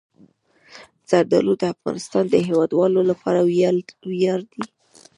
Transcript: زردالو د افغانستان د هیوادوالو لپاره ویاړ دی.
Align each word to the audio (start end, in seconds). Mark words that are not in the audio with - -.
زردالو 1.09 1.53
د 1.61 1.63
افغانستان 1.73 2.23
د 2.29 2.35
هیوادوالو 2.47 3.01
لپاره 3.09 3.39
ویاړ 4.11 4.39
دی. 4.51 4.63